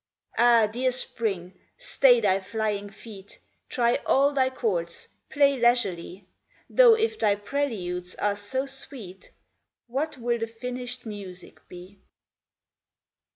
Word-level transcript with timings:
Ah, 0.39 0.65
dear 0.65 0.91
Spring, 0.91 1.53
stay 1.77 2.19
thy 2.21 2.39
flying 2.39 2.89
feet; 2.89 3.37
Try 3.69 3.97
all 4.07 4.33
thy 4.33 4.49
chords; 4.49 5.07
play 5.29 5.57
leisurely; 5.59 6.25
Though 6.67 6.95
if 6.95 7.19
thy 7.19 7.35
preludes 7.35 8.15
are 8.15 8.35
so 8.35 8.65
sweet 8.65 9.29
What 9.85 10.17
will 10.17 10.39
the 10.39 10.47
finished 10.47 11.05
music 11.05 11.59
be 11.69 11.99